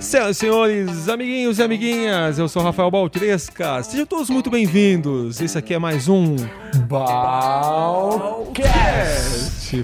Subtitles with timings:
[0.00, 3.82] Senhoras e senhores, amiguinhos e amiguinhas, eu sou Rafael Baltresca.
[3.82, 5.40] Sejam todos muito bem-vindos.
[5.40, 6.36] Esse aqui é mais um
[6.86, 8.22] Balcast.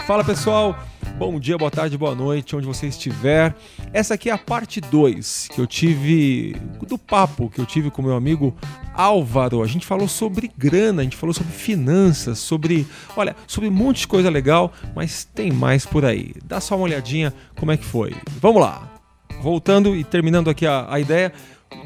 [0.06, 0.78] Fala pessoal,
[1.18, 3.56] bom dia, boa tarde, boa noite, onde você estiver.
[3.92, 6.54] Essa aqui é a parte 2 que eu tive
[6.86, 8.56] do papo que eu tive com meu amigo
[8.94, 9.64] Álvaro.
[9.64, 12.86] A gente falou sobre grana, a gente falou sobre finanças, sobre,
[13.16, 16.36] olha, sobre um monte de coisa legal, mas tem mais por aí.
[16.44, 18.14] Dá só uma olhadinha como é que foi.
[18.40, 18.93] Vamos lá
[19.40, 21.32] voltando e terminando aqui a, a ideia,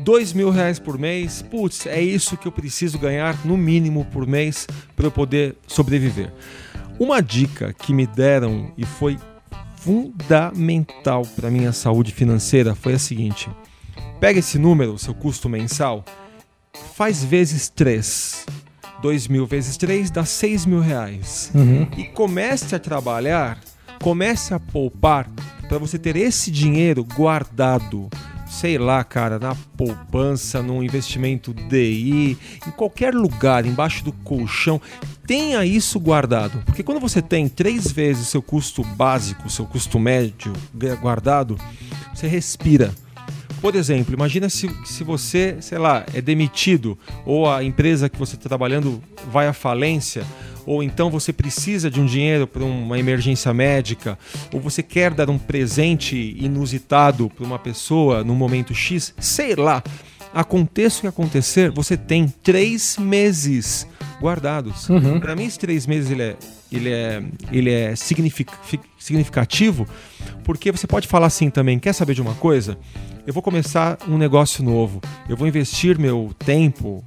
[0.00, 4.26] dois mil reais por mês, putz, é isso que eu preciso ganhar no mínimo por
[4.26, 6.32] mês para eu poder sobreviver.
[6.98, 9.16] Uma dica que me deram e foi
[9.76, 13.48] fundamental para minha saúde financeira foi a seguinte:
[14.20, 16.04] pega esse número, seu custo mensal,
[16.94, 18.44] faz vezes três.
[19.00, 21.52] 2 mil vezes 3 dá 6 mil reais.
[21.54, 21.86] Uhum.
[21.96, 23.60] E comece a trabalhar,
[24.02, 25.30] comece a poupar
[25.68, 28.08] para você ter esse dinheiro guardado,
[28.48, 34.80] sei lá, cara, na poupança, num investimento DI, em qualquer lugar, embaixo do colchão,
[35.26, 36.62] tenha isso guardado.
[36.64, 40.52] Porque quando você tem três vezes seu custo básico, seu custo médio
[41.00, 41.58] guardado,
[42.14, 42.92] você respira.
[43.60, 48.36] Por exemplo, imagina se, se você, sei lá, é demitido ou a empresa que você
[48.36, 50.24] está trabalhando vai à falência
[50.68, 54.18] ou então você precisa de um dinheiro para uma emergência médica,
[54.52, 59.82] ou você quer dar um presente inusitado para uma pessoa no momento X, sei lá.
[60.34, 63.88] Aconteça o que acontecer, você tem três meses
[64.20, 64.90] guardados.
[64.90, 65.18] Uhum.
[65.18, 66.36] Para mim, esses três meses ele é,
[66.70, 69.88] ele é, ele é significativo,
[70.44, 72.76] porque você pode falar assim também: quer saber de uma coisa?
[73.26, 77.02] Eu vou começar um negócio novo, eu vou investir meu tempo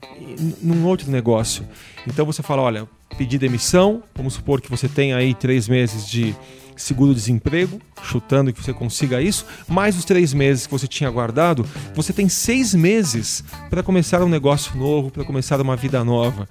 [0.63, 1.63] num outro negócio.
[2.07, 6.35] Então você fala: olha, pedir demissão, vamos supor que você tem aí três meses de
[6.75, 12.11] seguro-desemprego, chutando que você consiga isso, mais os três meses que você tinha guardado, você
[12.11, 16.49] tem seis meses para começar um negócio novo, para começar uma vida nova.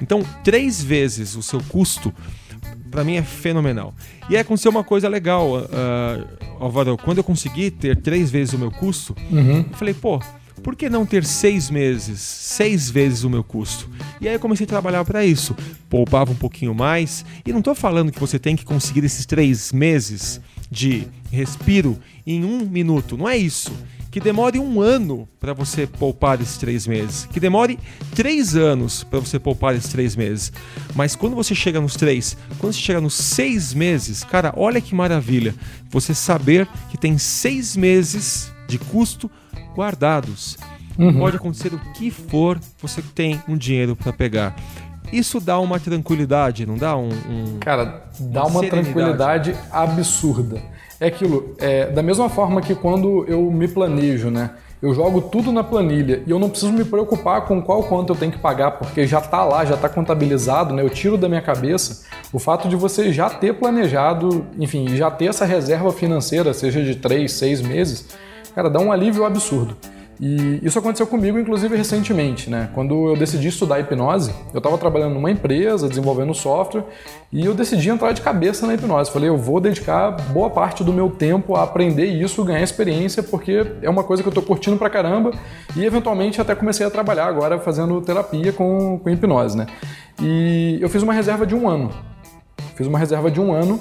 [0.00, 2.12] Então, três vezes o seu custo,
[2.90, 3.94] para mim é fenomenal.
[4.28, 6.26] E aí aconteceu uma coisa legal, uh,
[6.58, 9.58] Alvaro, quando eu consegui ter três vezes o meu custo, uhum.
[9.70, 10.20] eu falei, pô,
[10.66, 13.88] por que não ter seis meses, seis vezes o meu custo?
[14.20, 15.54] E aí eu comecei a trabalhar para isso.
[15.88, 17.24] Poupava um pouquinho mais.
[17.46, 21.96] E não estou falando que você tem que conseguir esses três meses de respiro
[22.26, 23.16] em um minuto.
[23.16, 23.72] Não é isso.
[24.10, 27.26] Que demore um ano para você poupar esses três meses.
[27.26, 27.78] Que demore
[28.12, 30.52] três anos para você poupar esses três meses.
[30.96, 34.96] Mas quando você chega nos três, quando você chega nos seis meses, cara, olha que
[34.96, 35.54] maravilha.
[35.90, 39.30] Você saber que tem seis meses de custo
[39.76, 40.56] guardados.
[40.98, 41.18] Uhum.
[41.18, 44.56] Pode acontecer o que for, você tem um dinheiro para pegar.
[45.12, 47.08] Isso dá uma tranquilidade, não dá um.
[47.08, 50.60] um Cara, dá uma, uma tranquilidade absurda.
[50.98, 54.50] É aquilo, é, da mesma forma que quando eu me planejo, né?
[54.80, 58.16] Eu jogo tudo na planilha e eu não preciso me preocupar com qual quanto eu
[58.16, 60.82] tenho que pagar, porque já está lá, já está contabilizado, né?
[60.82, 65.26] Eu tiro da minha cabeça o fato de você já ter planejado, enfim, já ter
[65.26, 68.06] essa reserva financeira, seja de três, seis meses,
[68.56, 69.76] cara, dá um alívio absurdo.
[70.18, 72.70] E isso aconteceu comigo, inclusive, recentemente, né?
[72.72, 76.84] Quando eu decidi estudar hipnose, eu estava trabalhando numa empresa, desenvolvendo software,
[77.30, 79.10] e eu decidi entrar de cabeça na hipnose.
[79.10, 83.66] Falei, eu vou dedicar boa parte do meu tempo a aprender isso, ganhar experiência, porque
[83.82, 85.32] é uma coisa que eu estou curtindo pra caramba,
[85.76, 89.66] e eventualmente até comecei a trabalhar agora fazendo terapia com, com hipnose, né?
[90.18, 91.90] E eu fiz uma reserva de um ano.
[92.74, 93.78] Fiz uma reserva de um ano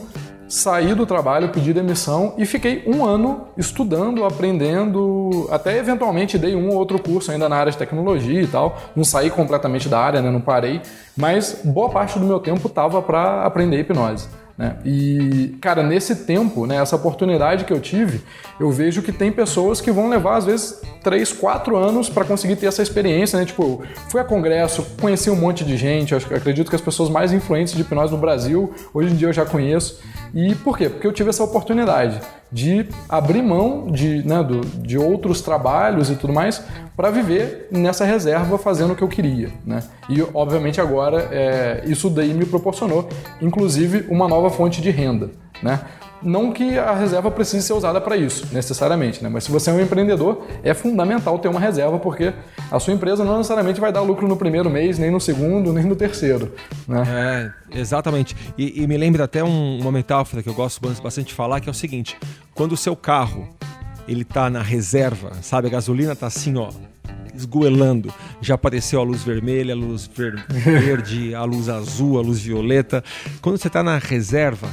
[0.48, 6.70] saí do trabalho, pedi demissão e fiquei um ano estudando, aprendendo, até eventualmente dei um
[6.70, 8.78] ou outro curso ainda na área de tecnologia e tal.
[8.96, 10.30] Não saí completamente da área, né?
[10.30, 10.82] não parei,
[11.18, 14.28] mas boa parte do meu tempo estava para aprender hipnose.
[14.58, 14.78] Né?
[14.86, 18.22] E, cara, nesse tempo, né, essa oportunidade que eu tive,
[18.60, 22.56] eu vejo que tem pessoas que vão levar, às vezes, 3, 4 anos para conseguir
[22.56, 23.38] ter essa experiência.
[23.38, 23.46] Né?
[23.46, 27.34] Tipo, fui a congresso, conheci um monte de gente, eu acredito que as pessoas mais
[27.34, 30.00] influentes de hipnose no Brasil, hoje em dia eu já conheço.
[30.34, 30.90] E por quê?
[30.90, 32.20] Porque eu tive essa oportunidade
[32.56, 36.64] de abrir mão de, né, do, de outros trabalhos e tudo mais
[36.96, 39.50] para viver nessa reserva fazendo o que eu queria.
[39.66, 39.84] Né?
[40.08, 43.10] E, obviamente, agora é, isso daí me proporcionou,
[43.42, 45.32] inclusive, uma nova fonte de renda.
[45.62, 45.82] Né?
[46.26, 49.30] Não que a reserva precise ser usada para isso, necessariamente, né?
[49.30, 52.34] mas se você é um empreendedor, é fundamental ter uma reserva, porque
[52.72, 55.86] a sua empresa não necessariamente vai dar lucro no primeiro mês, nem no segundo, nem
[55.86, 56.52] no terceiro.
[56.88, 57.54] Né?
[57.72, 58.36] É, exatamente.
[58.58, 61.70] E, e me lembra até um, uma metáfora que eu gosto bastante de falar, que
[61.70, 62.18] é o seguinte:
[62.56, 63.48] quando o seu carro
[64.08, 66.70] ele tá na reserva, sabe, a gasolina tá assim, ó,
[67.36, 68.14] esgoelando.
[68.42, 73.04] Já apareceu a luz vermelha, a luz ver verde, a luz azul, a luz violeta.
[73.42, 74.68] Quando você está na reserva,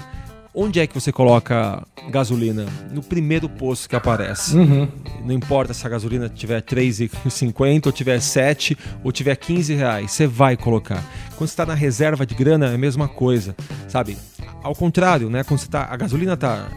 [0.55, 2.67] onde é que você coloca gasolina?
[2.91, 4.57] No primeiro posto que aparece.
[4.57, 4.89] Uhum.
[5.25, 10.27] Não importa se a gasolina tiver 3,50 ou tiver 7 ou tiver 15 reais, você
[10.27, 11.03] vai colocar.
[11.37, 13.57] Quando você está na reserva de grana, é a mesma coisa,
[13.89, 14.17] sabe?
[14.63, 15.43] Ao contrário, né?
[15.43, 16.69] Quando você tá, a gasolina está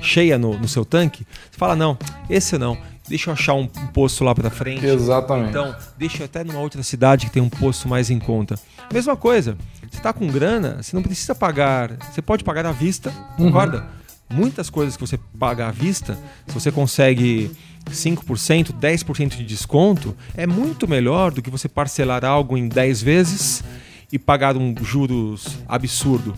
[0.00, 1.96] cheia no, no seu tanque, você fala, não,
[2.28, 2.76] esse não
[3.08, 4.86] deixa eu achar um, um posto lá para frente.
[4.86, 5.50] Exatamente.
[5.50, 8.58] Então, deixa eu até numa outra cidade que tem um posto mais em conta.
[8.92, 9.56] Mesma coisa,
[9.92, 13.46] você está com grana, você não precisa pagar, você pode pagar à vista, uhum.
[13.46, 13.86] concorda?
[14.30, 17.50] Muitas coisas que você paga à vista, se você consegue
[17.90, 23.62] 5%, 10% de desconto, é muito melhor do que você parcelar algo em 10 vezes
[24.10, 26.34] e pagar um juros absurdo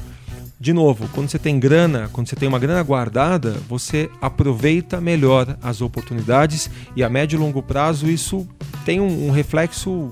[0.64, 5.58] de novo, quando você tem grana, quando você tem uma grana guardada, você aproveita melhor
[5.60, 8.48] as oportunidades e a médio e longo prazo isso
[8.84, 10.10] tem um, um reflexo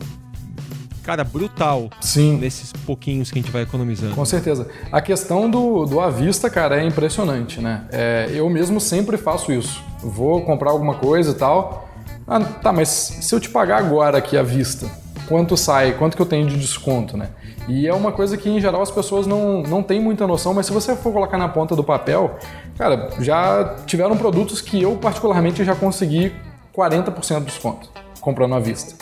[1.03, 2.39] cara, brutal Sim.
[2.39, 4.15] nesses pouquinhos que a gente vai economizando.
[4.15, 4.69] Com certeza.
[4.91, 7.85] A questão do, do à vista, cara, é impressionante, né?
[7.91, 9.83] É, eu mesmo sempre faço isso.
[10.01, 11.89] Vou comprar alguma coisa e tal.
[12.27, 14.87] Ah, tá, mas se eu te pagar agora aqui à vista,
[15.29, 17.31] quanto sai, quanto que eu tenho de desconto, né?
[17.69, 20.67] E é uma coisa que em geral as pessoas não, não têm muita noção, mas
[20.67, 22.39] se você for colocar na ponta do papel,
[22.77, 26.33] cara, já tiveram produtos que eu particularmente já consegui
[26.75, 28.95] 40% de desconto comprando à vista.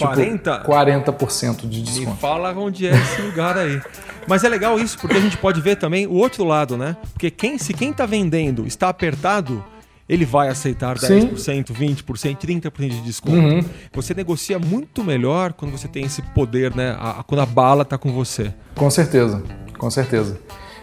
[0.00, 0.58] Qu 40?
[0.58, 2.10] Tipo, 40% de desconto.
[2.10, 3.80] Me fala onde é esse lugar aí.
[4.26, 6.96] Mas é legal isso, porque a gente pode ver também o outro lado, né?
[7.12, 9.64] Porque quem, se quem está vendendo está apertado,
[10.08, 11.62] ele vai aceitar 10%, Sim.
[11.62, 13.36] 20%, 30% de desconto.
[13.36, 13.64] Uhum.
[13.92, 16.96] Você negocia muito melhor quando você tem esse poder, né?
[16.98, 18.52] A, quando a bala está com você.
[18.74, 19.42] Com certeza,
[19.78, 20.38] com certeza.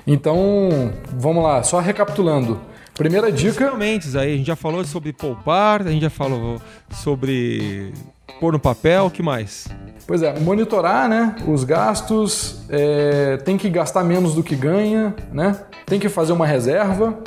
[0.06, 2.60] Então, vamos lá, só recapitulando.
[2.94, 3.54] Primeira dica.
[3.54, 6.60] Finalmente, aí a gente já falou sobre poupar, a gente já falou
[6.90, 7.94] sobre
[8.39, 9.68] pôr no papel, o que mais?
[10.06, 15.59] Pois é, monitorar né, os gastos, é, tem que gastar menos do que ganha, né?
[15.85, 17.18] Tem que fazer uma reserva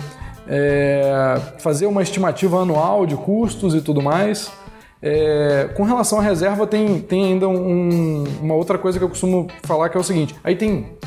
[0.51, 4.51] é, fazer uma estimativa anual de custos e tudo mais.
[5.01, 9.47] É, com relação à reserva, tem, tem ainda um, uma outra coisa que eu costumo
[9.63, 10.99] falar que é o seguinte: aí tem.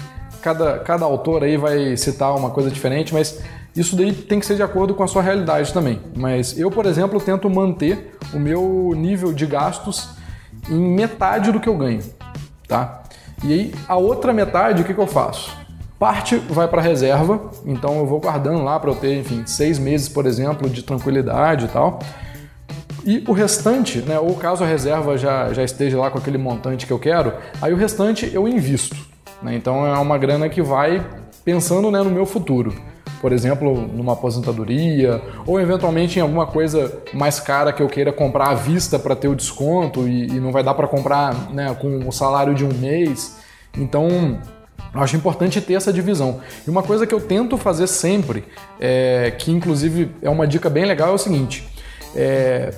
[0.43, 3.41] Cada, cada autor aí vai citar uma coisa diferente, mas
[3.73, 6.01] isso daí tem que ser de acordo com a sua realidade também.
[6.13, 10.09] Mas eu, por exemplo, tento manter o meu nível de gastos
[10.69, 12.01] em metade do que eu ganho,
[12.67, 13.03] tá?
[13.41, 15.55] E aí a outra metade, o que, que eu faço?
[15.97, 20.09] Parte vai para reserva, então eu vou guardando lá para eu ter, enfim, seis meses,
[20.09, 21.99] por exemplo, de tranquilidade e tal.
[23.05, 26.85] E o restante, né, ou caso a reserva já, já esteja lá com aquele montante
[26.85, 29.12] que eu quero, aí o restante eu invisto.
[29.43, 29.55] Né?
[29.55, 31.05] Então é uma grana que vai
[31.43, 32.73] pensando né, no meu futuro.
[33.21, 38.49] Por exemplo, numa aposentadoria, ou eventualmente em alguma coisa mais cara que eu queira comprar
[38.49, 42.07] à vista para ter o desconto e, e não vai dar para comprar né, com
[42.07, 43.37] o salário de um mês.
[43.77, 44.39] Então
[44.93, 46.41] eu acho importante ter essa divisão.
[46.67, 48.43] E uma coisa que eu tento fazer sempre,
[48.79, 51.67] é, que inclusive é uma dica bem legal, é o seguinte:
[52.13, 52.73] é,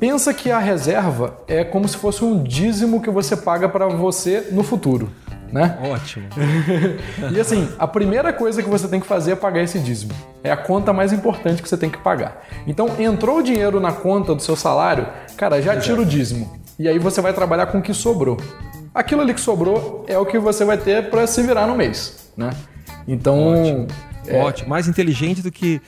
[0.00, 4.48] pensa que a reserva é como se fosse um dízimo que você paga para você
[4.50, 5.08] no futuro.
[5.54, 5.78] Né?
[5.80, 6.26] Ótimo.
[7.32, 10.12] e assim, a primeira coisa que você tem que fazer é pagar esse dízimo.
[10.42, 12.44] É a conta mais importante que você tem que pagar.
[12.66, 15.06] Então, entrou o dinheiro na conta do seu salário,
[15.36, 16.58] cara, já tira o dízimo.
[16.76, 18.36] E aí você vai trabalhar com o que sobrou
[18.94, 22.30] aquilo ali que sobrou é o que você vai ter para se virar no mês,
[22.36, 22.50] né?
[23.06, 23.88] Então, ótimo.
[24.26, 24.38] É...
[24.38, 25.82] ótimo, mais inteligente do que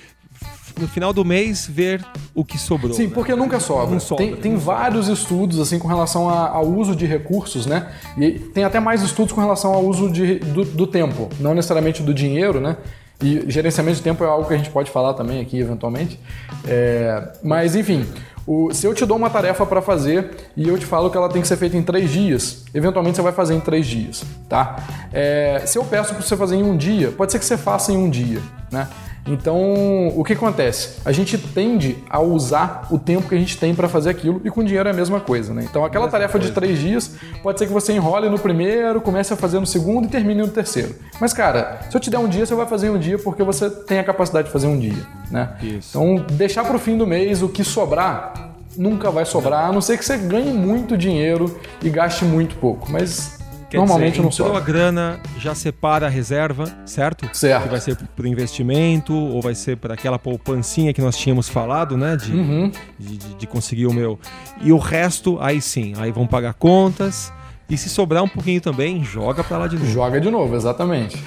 [0.78, 2.92] no final do mês ver o que sobrou.
[2.92, 3.10] Sim, né?
[3.14, 3.98] porque nunca sobra.
[3.98, 4.24] sobra.
[4.24, 7.90] Tem, tem vários estudos assim com relação ao uso de recursos, né?
[8.16, 12.02] E tem até mais estudos com relação ao uso de, do, do tempo, não necessariamente
[12.02, 12.76] do dinheiro, né?
[13.22, 16.20] E gerenciamento de tempo é algo que a gente pode falar também aqui eventualmente.
[16.66, 18.04] É, mas enfim,
[18.46, 21.28] o, se eu te dou uma tarefa para fazer e eu te falo que ela
[21.28, 24.76] tem que ser feita em três dias, eventualmente você vai fazer em três dias, tá?
[25.12, 27.90] É, se eu peço para você fazer em um dia, pode ser que você faça
[27.90, 28.40] em um dia,
[28.70, 28.86] né?
[29.26, 31.00] Então, o que acontece?
[31.04, 34.50] A gente tende a usar o tempo que a gente tem para fazer aquilo e
[34.50, 35.66] com dinheiro é a mesma coisa, né?
[35.68, 39.36] Então, aquela tarefa de três dias pode ser que você enrole no primeiro, comece a
[39.36, 40.94] fazer no segundo e termine no terceiro.
[41.20, 43.68] Mas, cara, se eu te der um dia, você vai fazer um dia porque você
[43.68, 45.50] tem a capacidade de fazer um dia, né?
[45.62, 45.90] Isso.
[45.90, 49.80] Então, deixar para o fim do mês o que sobrar nunca vai sobrar, a não
[49.80, 52.90] ser que você ganhe muito dinheiro e gaste muito pouco.
[52.90, 53.35] Mas
[53.76, 54.56] Quer Normalmente dizer, não sobra.
[54.56, 57.28] a grana, já separa a reserva, certo?
[57.36, 57.64] Certo.
[57.64, 61.46] Que vai ser para o investimento ou vai ser para aquela poupancinha que nós tínhamos
[61.46, 62.16] falado, né?
[62.16, 62.72] De, uhum.
[62.98, 64.18] de, de, de, conseguir o meu.
[64.62, 67.30] E o resto, aí sim, aí vão pagar contas.
[67.68, 69.90] E se sobrar um pouquinho também, joga para lá de novo.
[69.90, 71.22] Joga de novo, exatamente.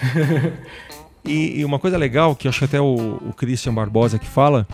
[1.23, 4.65] e, e, uma coisa legal que acho que até o, o Christian Barbosa que fala.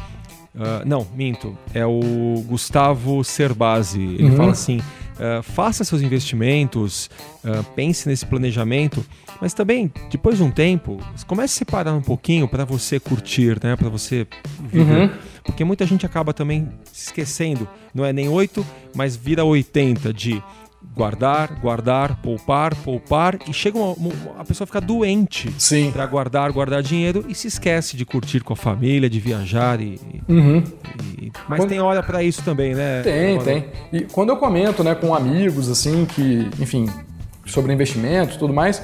[0.55, 1.57] Uh, não, minto.
[1.73, 4.01] É o Gustavo Cerbasi.
[4.01, 4.37] Ele uhum.
[4.37, 4.79] fala assim:
[5.15, 7.09] uh, faça seus investimentos,
[7.43, 9.05] uh, pense nesse planejamento,
[9.41, 13.75] mas também, depois de um tempo, comece a separar um pouquinho para você curtir, né?
[13.75, 14.27] Para você
[14.59, 15.09] viver.
[15.09, 15.09] Uhum.
[15.43, 20.41] Porque muita gente acaba também se esquecendo, não é nem 8, mas vira 80 de
[20.93, 25.53] guardar, guardar, poupar, poupar e chega uma, uma, a pessoa fica doente
[25.91, 29.99] para guardar, guardar dinheiro e se esquece de curtir com a família, de viajar e,
[30.27, 30.63] uhum.
[31.19, 31.69] e mas quando...
[31.69, 33.01] tem hora para isso também, né?
[33.01, 33.65] Tem, tem.
[33.91, 36.89] E quando eu comento, né, com amigos assim que, enfim,
[37.45, 38.81] sobre investimentos, tudo mais,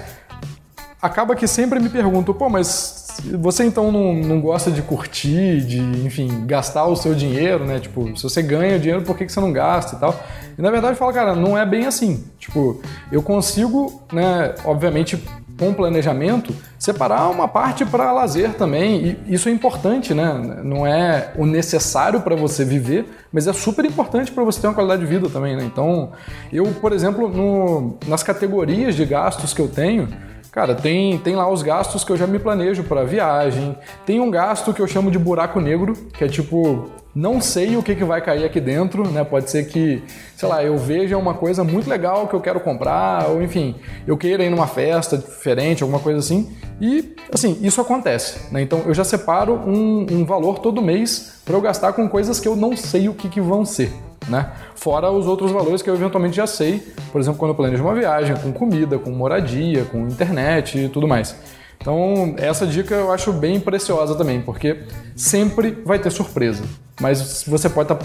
[1.02, 3.08] acaba que sempre me perguntam, pô, mas
[3.40, 7.80] você então não, não gosta de curtir, de, enfim, gastar o seu dinheiro, né?
[7.80, 10.16] Tipo, se você ganha dinheiro, por que, que você não gasta e tal?
[10.58, 12.24] E na verdade eu falo, cara, não é bem assim.
[12.38, 12.82] Tipo,
[13.12, 15.22] eu consigo, né, obviamente,
[15.58, 19.18] com planejamento, separar uma parte para lazer também.
[19.28, 20.62] E isso é importante, né?
[20.64, 24.74] Não é o necessário para você viver, mas é super importante para você ter uma
[24.74, 25.64] qualidade de vida também, né?
[25.64, 26.12] Então,
[26.52, 30.08] eu, por exemplo, no, nas categorias de gastos que eu tenho,
[30.52, 33.78] Cara, tem, tem lá os gastos que eu já me planejo para viagem.
[34.06, 37.84] Tem um gasto que eu chamo de buraco negro, que é tipo, não sei o
[37.84, 39.24] que, que vai cair aqui dentro, né?
[39.24, 40.04] Pode ser que,
[40.36, 44.18] sei lá, eu veja uma coisa muito legal que eu quero comprar, ou enfim, eu
[44.18, 46.52] queira ir numa festa diferente, alguma coisa assim.
[46.82, 48.62] E, assim, isso acontece, né?
[48.62, 52.48] Então eu já separo um, um valor todo mês para eu gastar com coisas que
[52.48, 53.90] eu não sei o que, que vão ser
[54.28, 54.52] né?
[54.76, 56.80] Fora os outros valores que eu eventualmente já sei,
[57.12, 61.08] por exemplo, quando eu planejo uma viagem, com comida, com moradia, com internet e tudo
[61.08, 61.36] mais.
[61.82, 64.84] Então, essa dica eu acho bem preciosa também, porque
[65.16, 66.64] sempre vai ter surpresa,
[67.00, 67.98] mas você pode tá,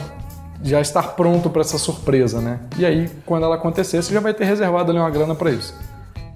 [0.63, 2.61] já estar pronto para essa surpresa, né?
[2.79, 5.75] E aí, quando ela acontecer, você já vai ter reservado ali uma grana para isso.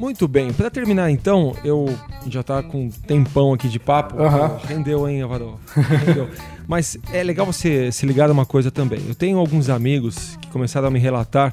[0.00, 1.94] Muito bem, para terminar então, eu
[2.26, 4.16] já tá com um tempão aqui de papo.
[4.16, 4.56] Uhum.
[4.66, 5.58] Rendeu, hein, Avarô?
[5.76, 6.26] Rendeu.
[6.66, 9.02] Mas é legal você se ligar a uma coisa também.
[9.06, 11.52] Eu tenho alguns amigos que começaram a me relatar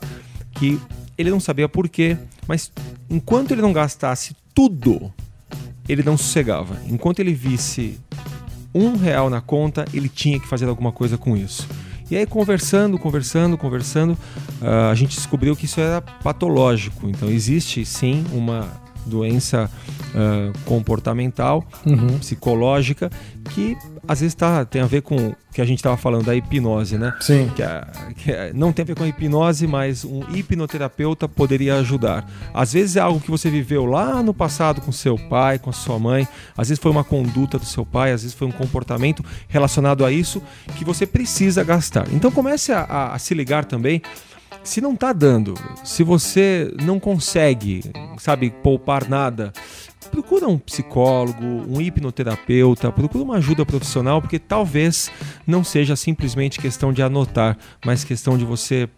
[0.51, 0.79] que
[1.17, 2.15] ele não sabia por quê,
[2.47, 2.71] mas
[3.09, 5.11] enquanto ele não gastasse tudo,
[5.89, 6.77] ele não sossegava.
[6.87, 7.99] Enquanto ele visse
[8.73, 11.67] um real na conta, ele tinha que fazer alguma coisa com isso.
[12.09, 14.11] E aí, conversando, conversando, conversando,
[14.61, 17.09] uh, a gente descobriu que isso era patológico.
[17.09, 18.67] Então, existe sim uma
[19.05, 19.69] doença
[20.13, 22.19] uh, comportamental, uhum.
[22.19, 23.09] psicológica,
[23.53, 26.35] que às vezes tá, tem a ver com o que a gente estava falando da
[26.35, 27.13] hipnose, né?
[27.19, 27.51] Sim.
[27.55, 31.75] Que, é, que é, não tem a ver com a hipnose, mas um hipnoterapeuta poderia
[31.75, 32.29] ajudar.
[32.53, 35.73] Às vezes é algo que você viveu lá no passado com seu pai, com a
[35.73, 39.23] sua mãe, às vezes foi uma conduta do seu pai, às vezes foi um comportamento
[39.47, 40.41] relacionado a isso
[40.77, 42.07] que você precisa gastar.
[42.13, 44.01] Então comece a, a, a se ligar também
[44.63, 47.81] se não está dando, se você não consegue,
[48.17, 49.53] sabe, poupar nada,
[50.17, 55.11] procura um psicólogo, um hipnoterapeuta, procura uma ajuda profissional, porque talvez
[55.45, 57.55] não seja simplesmente questão de anotar,
[57.85, 58.89] mas questão de você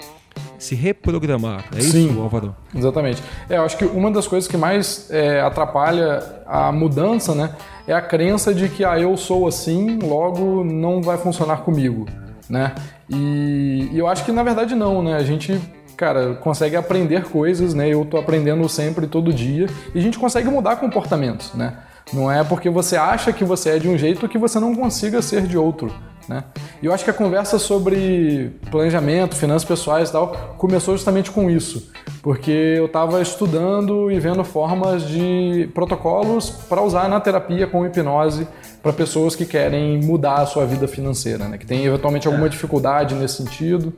[0.57, 1.65] se reprogramar.
[1.75, 2.55] É isso, Sim, Álvaro?
[2.73, 3.21] Exatamente.
[3.49, 7.53] É, eu acho que uma das coisas que mais é, atrapalha a mudança, né,
[7.85, 12.07] é a crença de que ah, eu sou assim, logo não vai funcionar comigo,
[12.49, 12.73] né?
[13.09, 15.15] E, e eu acho que na verdade não, né?
[15.15, 15.59] A gente
[15.99, 17.89] cara, consegue aprender coisas, né?
[17.89, 21.73] Eu tô aprendendo sempre, todo dia, e a gente consegue mudar comportamentos, né?
[22.13, 25.21] Não é porque você acha que você é de um jeito que você não consiga
[25.21, 25.93] ser de outro.
[26.27, 26.43] Né?
[26.81, 31.49] E eu acho que a conversa sobre planejamento, finanças pessoais e tal começou justamente com
[31.49, 31.91] isso,
[32.21, 38.47] porque eu estava estudando e vendo formas de protocolos para usar na terapia com hipnose
[38.81, 41.57] para pessoas que querem mudar a sua vida financeira, né?
[41.57, 42.49] que tem eventualmente alguma é.
[42.49, 43.91] dificuldade nesse sentido.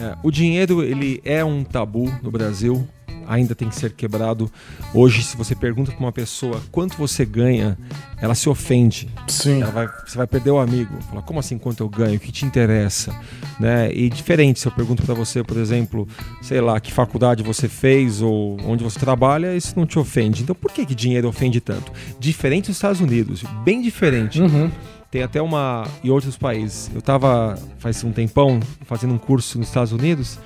[0.00, 2.86] É, o dinheiro ele é um tabu no Brasil,
[3.26, 4.50] ainda tem que ser quebrado.
[4.92, 7.76] Hoje, se você pergunta para uma pessoa quanto você ganha,
[8.18, 9.08] ela se ofende.
[9.28, 9.60] Sim.
[9.60, 11.00] Vai, você vai perder o amigo.
[11.02, 12.16] Fala, como assim quanto eu ganho?
[12.16, 13.14] O que te interessa?
[13.58, 13.92] Né?
[13.92, 16.08] E diferente, se eu pergunto para você, por exemplo,
[16.42, 20.42] sei lá, que faculdade você fez ou onde você trabalha, isso não te ofende.
[20.42, 21.92] Então, por que, que dinheiro ofende tanto?
[22.18, 24.40] Diferente dos Estados Unidos, bem diferente.
[24.40, 24.70] Uhum.
[25.14, 25.86] Tem até uma.
[26.02, 26.90] e outros países.
[26.92, 30.40] Eu estava faz um tempão fazendo um curso nos Estados Unidos.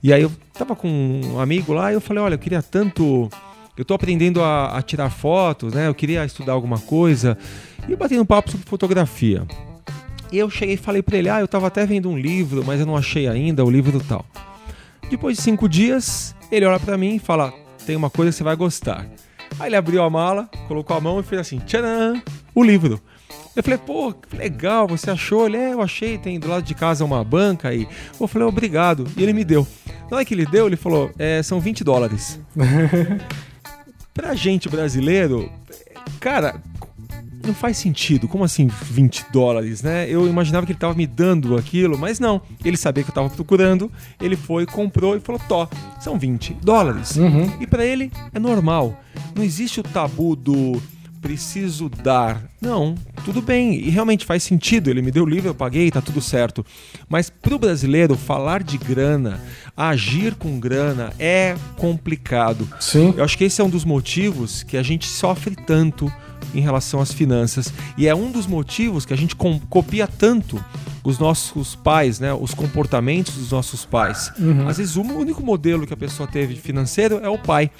[0.00, 3.28] E aí eu tava com um amigo lá e eu falei, olha, eu queria tanto.
[3.76, 5.88] Eu tô aprendendo a, a tirar fotos, né?
[5.88, 7.36] Eu queria estudar alguma coisa.
[7.88, 9.44] E eu bati um papo sobre fotografia.
[10.30, 12.78] E eu cheguei e falei para ele, ah, eu tava até vendo um livro, mas
[12.78, 14.24] eu não achei ainda o livro tal.
[15.10, 17.52] Depois de cinco dias, ele olha para mim e fala,
[17.84, 19.08] tem uma coisa que você vai gostar.
[19.58, 22.22] Aí ele abriu a mala, colocou a mão e fez assim, tcharam,
[22.54, 23.02] o livro.
[23.58, 25.44] Eu falei, pô, que legal, você achou?
[25.48, 27.88] Ele, é, eu achei, tem do lado de casa uma banca aí.
[28.20, 29.04] Eu falei, obrigado.
[29.16, 29.66] E ele me deu.
[30.08, 32.38] Na hora que ele deu, ele falou, é, são 20 dólares.
[34.14, 35.50] pra gente brasileiro,
[36.20, 36.62] cara,
[37.44, 38.28] não faz sentido.
[38.28, 40.08] Como assim 20 dólares, né?
[40.08, 42.40] Eu imaginava que ele estava me dando aquilo, mas não.
[42.64, 47.16] Ele sabia que eu estava procurando, ele foi, comprou e falou: Tó, são 20 dólares.
[47.16, 47.50] Uhum.
[47.60, 49.02] E para ele é normal.
[49.34, 50.80] Não existe o tabu do
[51.20, 52.42] preciso dar.
[52.60, 52.94] Não,
[53.24, 54.88] tudo bem, e realmente faz sentido.
[54.88, 56.64] Ele me deu o livro, eu paguei, tá tudo certo.
[57.08, 59.40] Mas para o brasileiro, falar de grana,
[59.76, 62.68] agir com grana é complicado.
[62.80, 63.14] Sim.
[63.16, 66.12] Eu acho que esse é um dos motivos que a gente sofre tanto
[66.54, 67.72] em relação às finanças.
[67.96, 70.62] E é um dos motivos que a gente copia tanto
[71.04, 74.32] os nossos pais, né, os comportamentos dos nossos pais.
[74.38, 74.68] Uhum.
[74.68, 77.70] Às vezes, o único modelo que a pessoa teve financeiro é o pai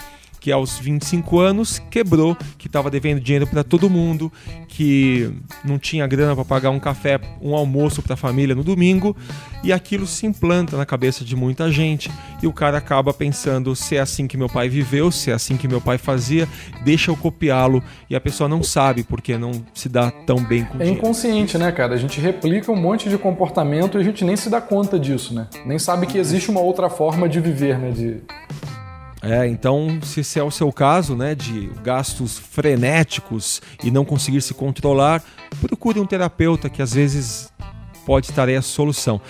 [0.41, 4.33] que aos 25 anos quebrou, que estava devendo dinheiro para todo mundo,
[4.69, 5.33] que
[5.65, 9.17] não tinha grana para pagar um café, um almoço para a família no domingo,
[9.65, 12.11] e aquilo se implanta na cabeça de muita gente,
[12.43, 15.57] e o cara acaba pensando se é assim que meu pai viveu, se é assim
[15.57, 16.47] que meu pai fazia,
[16.85, 20.75] deixa eu copiá-lo, e a pessoa não sabe porque não se dá tão bem com
[20.75, 20.99] É dinheiro.
[20.99, 21.95] inconsciente, né, cara?
[21.95, 25.35] A gente replica um monte de comportamento e a gente nem se dá conta disso,
[25.35, 25.49] né?
[25.67, 27.91] Nem sabe que existe uma outra forma de viver, né?
[27.91, 28.19] De
[29.23, 34.41] é, então, se esse é o seu caso, né, de gastos frenéticos e não conseguir
[34.41, 35.23] se controlar,
[35.61, 37.53] procure um terapeuta que às vezes
[38.07, 39.21] pode estar aí a solução.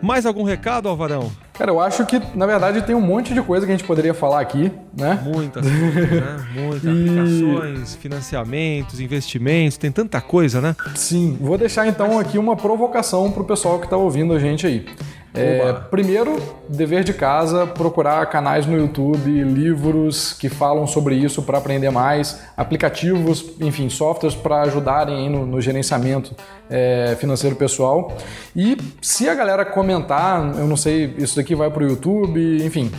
[0.00, 1.30] Mais algum recado, Alvarão?
[1.54, 4.12] Cara, eu acho que, na verdade, tem um monte de coisa que a gente poderia
[4.12, 5.20] falar aqui, né?
[5.22, 6.46] Muitas coisas, né?
[6.54, 10.74] Muitas aplicações, financiamentos, investimentos, tem tanta coisa, né?
[10.96, 11.36] Sim.
[11.40, 14.86] Vou deixar então aqui uma provocação para o pessoal que está ouvindo a gente aí.
[15.36, 21.58] É, primeiro, dever de casa, procurar canais no YouTube, livros que falam sobre isso para
[21.58, 26.36] aprender mais, aplicativos, enfim, softwares para ajudarem no, no, gerenciamento
[26.70, 28.16] é, financeiro pessoal.
[28.54, 32.92] E se a galera comentar, eu não sei, isso daqui vai para o YouTube, enfim,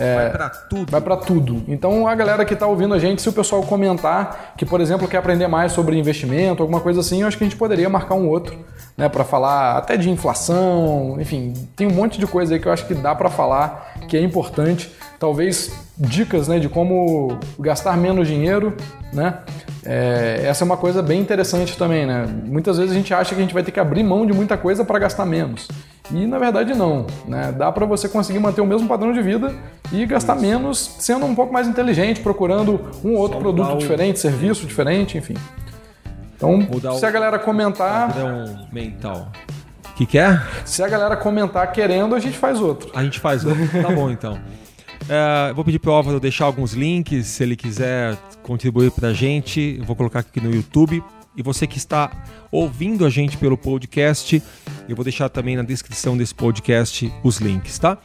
[0.00, 0.90] é, vai para tudo.
[0.90, 1.62] Vai para tudo.
[1.68, 5.06] Então a galera que está ouvindo a gente, se o pessoal comentar que, por exemplo,
[5.06, 8.14] quer aprender mais sobre investimento, alguma coisa assim, eu acho que a gente poderia marcar
[8.14, 8.58] um outro,
[8.96, 12.72] né, para falar até de inflação, enfim, tem um monte de coisa aí que eu
[12.72, 14.90] acho que dá para falar que é importante.
[15.18, 18.74] Talvez dicas, né, de como gastar menos dinheiro,
[19.12, 19.40] né?
[19.84, 22.26] É, essa é uma coisa bem interessante também, né?
[22.46, 24.56] Muitas vezes a gente acha que a gente vai ter que abrir mão de muita
[24.56, 25.68] coisa para gastar menos.
[26.12, 27.52] E na verdade não, né?
[27.56, 29.54] Dá para você conseguir manter o mesmo padrão de vida
[29.92, 30.44] e gastar Isso.
[30.44, 34.18] menos, sendo um pouco mais inteligente, procurando um outro Só produto diferente, o...
[34.18, 35.34] serviço diferente, enfim.
[36.36, 39.30] Então, se a galera comentar, um mental.
[39.94, 40.32] Que quer?
[40.32, 40.42] É?
[40.64, 42.90] Se a galera comentar querendo, a gente faz outro.
[42.94, 43.68] A gente faz outro.
[43.82, 44.38] tá bom então.
[45.08, 49.12] É, vou pedir para o Álvaro deixar alguns links, se ele quiser contribuir para a
[49.12, 49.76] gente.
[49.78, 51.02] Eu vou colocar aqui no YouTube.
[51.36, 52.10] E você que está
[52.50, 54.42] ouvindo a gente pelo podcast,
[54.88, 57.98] eu vou deixar também na descrição desse podcast os links, tá?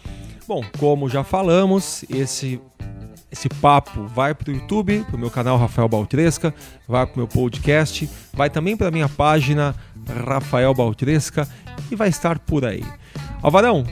[0.48, 2.62] Bom, como já falamos, esse
[3.32, 6.54] esse papo vai para o YouTube, para o meu canal Rafael Baltresca,
[6.88, 9.76] vai para o meu podcast, vai também para a minha página
[10.26, 11.46] Rafael Baltresca
[11.92, 12.84] e vai estar por aí.
[13.42, 13.84] Alvarão,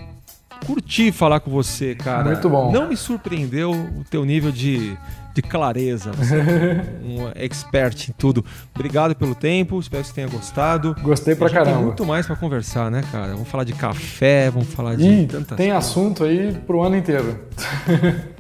[0.66, 2.24] curti falar com você, cara.
[2.24, 2.72] Muito bom.
[2.72, 4.98] Não me surpreendeu o teu nível de
[5.34, 6.12] de clareza.
[6.12, 8.46] Você é um expert em tudo.
[8.76, 10.96] Obrigado pelo tempo, espero que você tenha gostado.
[11.02, 11.78] Gostei pra caramba.
[11.78, 13.34] Tem muito mais para conversar, né, cara?
[13.34, 15.90] Vamos falar de café, vamos falar de Ih, tantas Tem coisas.
[15.90, 17.40] assunto aí pro ano inteiro.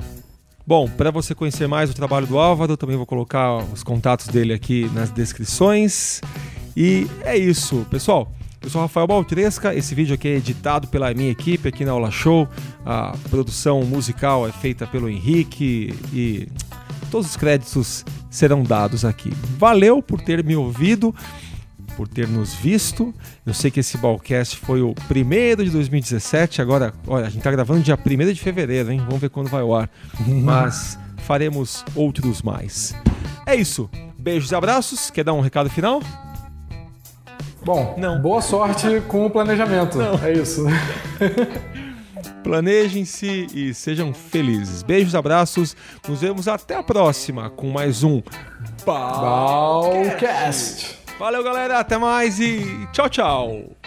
[0.65, 4.53] Bom, para você conhecer mais o trabalho do Álvaro, também vou colocar os contatos dele
[4.53, 6.21] aqui nas descrições.
[6.75, 8.31] E é isso, pessoal.
[8.61, 12.09] Eu sou Rafael Baltresca, esse vídeo aqui é editado pela minha equipe aqui na Aula
[12.09, 12.47] Show.
[12.85, 16.47] A produção musical é feita pelo Henrique e
[17.13, 19.31] Todos os créditos serão dados aqui.
[19.59, 21.13] Valeu por ter me ouvido,
[21.95, 23.13] por ter nos visto.
[23.45, 26.59] Eu sei que esse Ballcast foi o primeiro de 2017.
[26.59, 28.97] Agora, olha, a gente está gravando dia 1 de fevereiro, hein?
[29.05, 29.91] Vamos ver quando vai ao ar.
[30.27, 32.95] Mas faremos outros mais.
[33.45, 33.87] É isso.
[34.17, 35.11] Beijos e abraços.
[35.11, 36.01] Quer dar um recado final?
[37.63, 38.19] Bom, não.
[38.19, 39.99] boa sorte com o planejamento.
[39.99, 40.15] Não.
[40.15, 40.65] É isso.
[42.43, 44.83] Planejem-se e sejam felizes.
[44.83, 45.75] Beijos, abraços.
[46.07, 48.21] Nos vemos até a próxima com mais um
[48.85, 50.99] Balcast.
[51.17, 51.79] Valeu, galera.
[51.79, 53.82] Até mais e tchau, tchau.